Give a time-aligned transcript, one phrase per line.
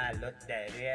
[0.00, 0.94] กดารถแดเรีย